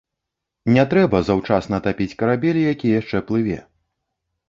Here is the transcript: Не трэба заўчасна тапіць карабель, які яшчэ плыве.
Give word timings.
Не 0.77 0.85
трэба 0.93 1.21
заўчасна 1.29 1.81
тапіць 1.89 2.09
карабель, 2.25 2.61
які 2.73 2.87
яшчэ 2.99 3.25
плыве. 3.33 3.65